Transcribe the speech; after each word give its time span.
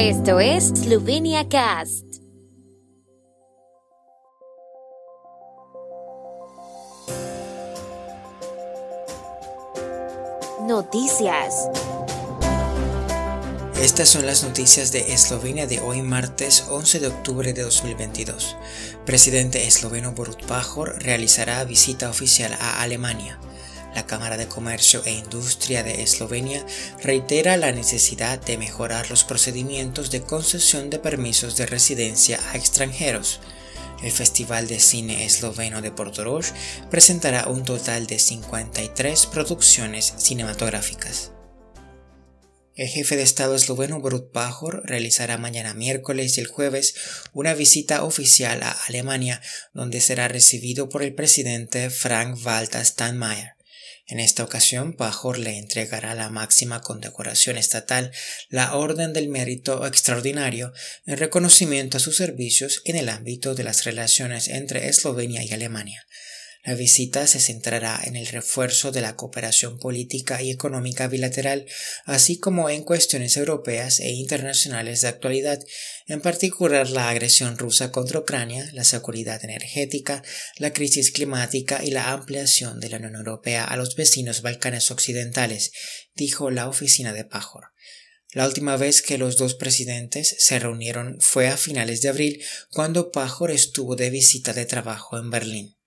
Esto 0.00 0.38
es 0.38 0.68
Slovenia 0.68 1.48
Cast. 1.48 2.04
Noticias. 10.60 11.68
Estas 13.82 14.08
son 14.08 14.24
las 14.24 14.44
noticias 14.44 14.92
de 14.92 15.12
Eslovenia 15.12 15.66
de 15.66 15.80
hoy 15.80 16.02
martes 16.02 16.66
11 16.70 17.00
de 17.00 17.08
octubre 17.08 17.52
de 17.52 17.62
2022. 17.62 18.56
Presidente 19.04 19.66
esloveno 19.66 20.12
Borut 20.12 20.46
Pajor 20.46 21.02
realizará 21.02 21.64
visita 21.64 22.08
oficial 22.08 22.52
a 22.60 22.82
Alemania. 22.82 23.40
La 23.94 24.06
Cámara 24.06 24.36
de 24.36 24.48
Comercio 24.48 25.02
e 25.04 25.12
Industria 25.12 25.82
de 25.82 26.02
Eslovenia 26.02 26.64
reitera 27.02 27.56
la 27.56 27.72
necesidad 27.72 28.40
de 28.40 28.58
mejorar 28.58 29.10
los 29.10 29.24
procedimientos 29.24 30.10
de 30.10 30.22
concesión 30.22 30.90
de 30.90 30.98
permisos 30.98 31.56
de 31.56 31.66
residencia 31.66 32.38
a 32.50 32.56
extranjeros. 32.56 33.40
El 34.02 34.12
Festival 34.12 34.68
de 34.68 34.78
Cine 34.78 35.24
Esloveno 35.24 35.82
de 35.82 35.90
Portorož 35.90 36.52
presentará 36.90 37.48
un 37.48 37.64
total 37.64 38.06
de 38.06 38.18
53 38.18 39.26
producciones 39.26 40.14
cinematográficas. 40.18 41.32
El 42.78 42.86
jefe 42.86 43.16
de 43.16 43.24
Estado 43.24 43.56
esloveno 43.56 44.00
Borut 44.00 44.30
Pajor 44.30 44.82
realizará 44.84 45.36
mañana 45.36 45.74
miércoles 45.74 46.38
y 46.38 46.40
el 46.40 46.46
jueves 46.46 46.94
una 47.32 47.52
visita 47.54 48.04
oficial 48.04 48.62
a 48.62 48.70
Alemania, 48.70 49.42
donde 49.72 50.00
será 50.00 50.28
recibido 50.28 50.88
por 50.88 51.02
el 51.02 51.12
presidente 51.12 51.90
Frank-Walter 51.90 52.86
Steinmeier. 52.86 53.57
En 54.10 54.20
esta 54.20 54.42
ocasión, 54.42 54.94
Pajor 54.94 55.38
le 55.38 55.58
entregará 55.58 56.14
la 56.14 56.30
máxima 56.30 56.80
condecoración 56.80 57.58
estatal, 57.58 58.10
la 58.48 58.74
Orden 58.74 59.12
del 59.12 59.28
Mérito 59.28 59.86
Extraordinario, 59.86 60.72
en 61.04 61.18
reconocimiento 61.18 61.98
a 61.98 62.00
sus 62.00 62.16
servicios 62.16 62.80
en 62.86 62.96
el 62.96 63.10
ámbito 63.10 63.54
de 63.54 63.64
las 63.64 63.84
relaciones 63.84 64.48
entre 64.48 64.88
Eslovenia 64.88 65.44
y 65.44 65.52
Alemania. 65.52 66.06
La 66.68 66.74
visita 66.74 67.26
se 67.26 67.40
centrará 67.40 67.98
en 68.04 68.14
el 68.14 68.26
refuerzo 68.26 68.92
de 68.92 69.00
la 69.00 69.16
cooperación 69.16 69.78
política 69.78 70.42
y 70.42 70.50
económica 70.50 71.08
bilateral, 71.08 71.64
así 72.04 72.38
como 72.38 72.68
en 72.68 72.84
cuestiones 72.84 73.38
europeas 73.38 74.00
e 74.00 74.10
internacionales 74.10 75.00
de 75.00 75.08
actualidad, 75.08 75.64
en 76.08 76.20
particular 76.20 76.90
la 76.90 77.08
agresión 77.08 77.56
rusa 77.56 77.90
contra 77.90 78.18
Ucrania, 78.18 78.68
la 78.74 78.84
seguridad 78.84 79.42
energética, 79.42 80.22
la 80.58 80.74
crisis 80.74 81.10
climática 81.10 81.82
y 81.82 81.90
la 81.90 82.12
ampliación 82.12 82.80
de 82.80 82.90
la 82.90 82.98
Unión 82.98 83.16
Europea 83.16 83.64
a 83.64 83.78
los 83.78 83.96
vecinos 83.96 84.42
Balcanes 84.42 84.90
occidentales, 84.90 85.72
dijo 86.14 86.50
la 86.50 86.68
oficina 86.68 87.14
de 87.14 87.24
Pajor. 87.24 87.68
La 88.32 88.46
última 88.46 88.76
vez 88.76 89.00
que 89.00 89.16
los 89.16 89.38
dos 89.38 89.54
presidentes 89.54 90.36
se 90.38 90.58
reunieron 90.58 91.16
fue 91.20 91.48
a 91.48 91.56
finales 91.56 92.02
de 92.02 92.10
abril, 92.10 92.44
cuando 92.68 93.10
Pajor 93.10 93.52
estuvo 93.52 93.96
de 93.96 94.10
visita 94.10 94.52
de 94.52 94.66
trabajo 94.66 95.16
en 95.16 95.30
Berlín. 95.30 95.77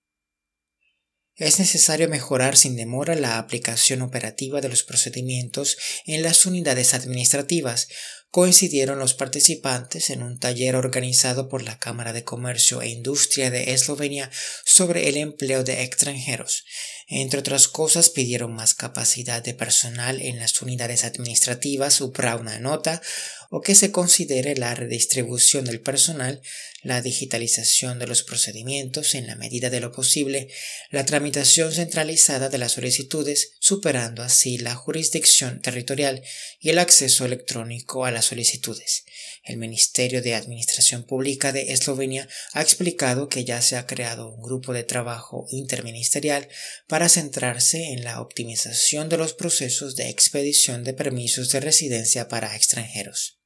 Es 1.42 1.58
necesario 1.58 2.08
mejorar 2.08 2.56
sin 2.56 2.76
demora 2.76 3.16
la 3.16 3.36
aplicación 3.36 4.02
operativa 4.02 4.60
de 4.60 4.68
los 4.68 4.84
procedimientos 4.84 5.76
en 6.06 6.22
las 6.22 6.46
unidades 6.46 6.94
administrativas, 6.94 7.88
coincidieron 8.30 9.00
los 9.00 9.14
participantes 9.14 10.10
en 10.10 10.22
un 10.22 10.38
taller 10.38 10.76
organizado 10.76 11.48
por 11.48 11.64
la 11.64 11.80
Cámara 11.80 12.12
de 12.12 12.22
Comercio 12.22 12.80
e 12.80 12.90
Industria 12.90 13.50
de 13.50 13.72
Eslovenia 13.72 14.30
sobre 14.64 15.08
el 15.08 15.16
empleo 15.16 15.64
de 15.64 15.82
extranjeros. 15.82 16.64
Entre 17.08 17.40
otras 17.40 17.66
cosas, 17.66 18.08
pidieron 18.08 18.54
más 18.54 18.74
capacidad 18.74 19.42
de 19.42 19.52
personal 19.52 20.22
en 20.22 20.38
las 20.38 20.62
unidades 20.62 21.02
administrativas, 21.02 21.94
supra 21.94 22.36
una 22.36 22.60
nota, 22.60 23.02
o 23.54 23.60
que 23.60 23.74
se 23.74 23.92
considere 23.92 24.56
la 24.56 24.74
redistribución 24.74 25.66
del 25.66 25.82
personal, 25.82 26.40
la 26.82 27.02
digitalización 27.02 27.98
de 27.98 28.06
los 28.06 28.22
procedimientos 28.22 29.14
en 29.14 29.26
la 29.26 29.36
medida 29.36 29.68
de 29.68 29.78
lo 29.78 29.92
posible, 29.92 30.48
la 30.90 31.04
tramitación 31.04 31.70
centralizada 31.70 32.48
de 32.48 32.56
las 32.56 32.72
solicitudes, 32.72 33.52
superando 33.60 34.22
así 34.22 34.56
la 34.56 34.74
jurisdicción 34.74 35.60
territorial 35.60 36.22
y 36.60 36.70
el 36.70 36.78
acceso 36.78 37.26
electrónico 37.26 38.06
a 38.06 38.10
las 38.10 38.24
solicitudes. 38.24 39.04
El 39.44 39.58
Ministerio 39.58 40.22
de 40.22 40.34
Administración 40.34 41.04
Pública 41.04 41.52
de 41.52 41.74
Eslovenia 41.74 42.26
ha 42.54 42.62
explicado 42.62 43.28
que 43.28 43.44
ya 43.44 43.60
se 43.60 43.76
ha 43.76 43.86
creado 43.86 44.30
un 44.30 44.40
grupo 44.40 44.72
de 44.72 44.84
trabajo 44.84 45.44
interministerial 45.50 46.48
para 46.88 47.10
centrarse 47.10 47.92
en 47.92 48.02
la 48.02 48.22
optimización 48.22 49.10
de 49.10 49.18
los 49.18 49.34
procesos 49.34 49.94
de 49.94 50.08
expedición 50.08 50.84
de 50.84 50.94
permisos 50.94 51.50
de 51.50 51.60
residencia 51.60 52.28
para 52.28 52.56
extranjeros. 52.56 53.41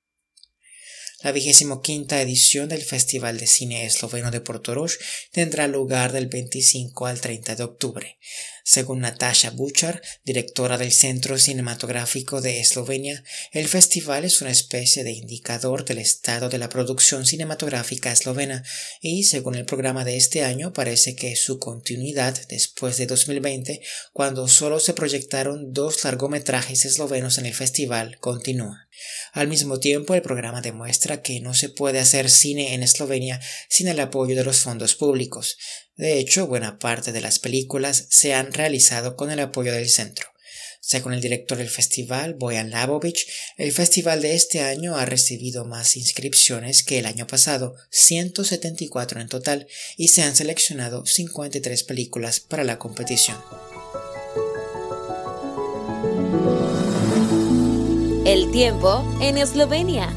La 1.22 1.32
vigésimo 1.32 1.80
quinta 1.80 2.20
edición 2.20 2.68
del 2.68 2.82
Festival 2.82 3.38
de 3.38 3.46
Cine 3.46 3.86
Esloveno 3.86 4.30
de 4.30 4.42
Portorož 4.42 4.98
tendrá 5.32 5.66
lugar 5.66 6.12
del 6.12 6.26
25 6.26 7.06
al 7.06 7.22
30 7.22 7.56
de 7.56 7.62
octubre. 7.62 8.18
Según 8.64 9.00
Natasha 9.00 9.48
Buchar, 9.48 10.02
directora 10.24 10.76
del 10.76 10.92
Centro 10.92 11.38
Cinematográfico 11.38 12.42
de 12.42 12.60
Eslovenia, 12.60 13.24
el 13.52 13.66
festival 13.66 14.26
es 14.26 14.42
una 14.42 14.50
especie 14.50 15.04
de 15.04 15.12
indicador 15.12 15.86
del 15.86 15.98
estado 15.98 16.50
de 16.50 16.58
la 16.58 16.68
producción 16.68 17.24
cinematográfica 17.24 18.12
eslovena 18.12 18.62
y, 19.00 19.24
según 19.24 19.54
el 19.54 19.64
programa 19.64 20.04
de 20.04 20.18
este 20.18 20.44
año, 20.44 20.74
parece 20.74 21.16
que 21.16 21.34
su 21.34 21.58
continuidad 21.58 22.36
después 22.48 22.98
de 22.98 23.06
2020, 23.06 23.80
cuando 24.12 24.48
solo 24.48 24.80
se 24.80 24.92
proyectaron 24.92 25.72
dos 25.72 26.04
largometrajes 26.04 26.84
eslovenos 26.84 27.38
en 27.38 27.46
el 27.46 27.54
festival, 27.54 28.18
continúa. 28.18 28.85
Al 29.32 29.48
mismo 29.48 29.78
tiempo, 29.78 30.14
el 30.14 30.22
programa 30.22 30.60
demuestra 30.60 31.22
que 31.22 31.40
no 31.40 31.54
se 31.54 31.68
puede 31.68 31.98
hacer 31.98 32.30
cine 32.30 32.74
en 32.74 32.82
Eslovenia 32.82 33.40
sin 33.68 33.88
el 33.88 34.00
apoyo 34.00 34.36
de 34.36 34.44
los 34.44 34.58
fondos 34.58 34.94
públicos. 34.94 35.58
De 35.96 36.18
hecho, 36.18 36.46
buena 36.46 36.78
parte 36.78 37.12
de 37.12 37.20
las 37.20 37.38
películas 37.38 38.06
se 38.10 38.34
han 38.34 38.52
realizado 38.52 39.16
con 39.16 39.30
el 39.30 39.40
apoyo 39.40 39.72
del 39.72 39.88
centro. 39.88 40.28
Según 40.86 41.14
el 41.14 41.20
director 41.20 41.58
del 41.58 41.68
festival, 41.68 42.34
Boyan 42.34 42.70
Labovich, 42.70 43.26
el 43.56 43.72
festival 43.72 44.22
de 44.22 44.36
este 44.36 44.60
año 44.60 44.96
ha 44.96 45.04
recibido 45.04 45.64
más 45.64 45.96
inscripciones 45.96 46.84
que 46.84 47.00
el 47.00 47.06
año 47.06 47.26
pasado, 47.26 47.74
174 47.90 49.20
en 49.20 49.28
total, 49.28 49.66
y 49.96 50.08
se 50.08 50.22
han 50.22 50.36
seleccionado 50.36 51.04
53 51.04 51.82
películas 51.82 52.38
para 52.38 52.62
la 52.62 52.78
competición. 52.78 53.36
El 58.26 58.50
tiempo 58.50 59.04
en 59.20 59.38
Eslovenia. 59.38 60.12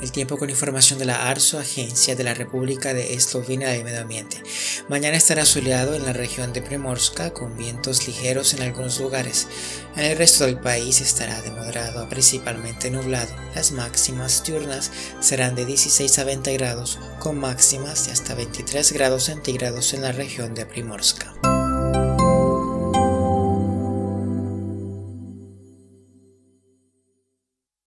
El 0.00 0.12
tiempo 0.12 0.38
con 0.38 0.50
información 0.50 1.00
de 1.00 1.04
la 1.04 1.28
ARSO, 1.28 1.58
Agencia 1.58 2.14
de 2.14 2.22
la 2.22 2.32
República 2.32 2.94
de 2.94 3.14
Eslovenia 3.14 3.70
de 3.70 3.82
Medio 3.82 4.02
Ambiente. 4.02 4.40
Mañana 4.88 5.16
estará 5.16 5.44
soleado 5.44 5.96
en 5.96 6.04
la 6.04 6.12
región 6.12 6.52
de 6.52 6.62
Primorska 6.62 7.32
con 7.32 7.56
vientos 7.56 8.06
ligeros 8.06 8.54
en 8.54 8.62
algunos 8.62 9.00
lugares. 9.00 9.48
En 9.96 10.04
el 10.04 10.16
resto 10.16 10.44
del 10.44 10.60
país 10.60 11.00
estará 11.00 11.42
de 11.42 11.50
moderado 11.50 12.04
a 12.04 12.08
principalmente 12.08 12.88
nublado. 12.88 13.34
Las 13.52 13.72
máximas 13.72 14.44
diurnas 14.44 14.92
serán 15.18 15.56
de 15.56 15.66
16 15.66 16.20
a 16.20 16.22
20 16.22 16.52
grados, 16.56 17.00
con 17.18 17.36
máximas 17.36 18.06
de 18.06 18.12
hasta 18.12 18.36
23 18.36 18.92
grados 18.92 19.24
centígrados 19.24 19.92
en 19.92 20.02
la 20.02 20.12
región 20.12 20.54
de 20.54 20.66
Primorska. 20.66 21.34